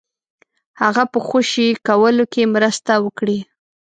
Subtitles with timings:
[0.81, 3.39] هغه په خوشي کولو کې مرسته وکړي.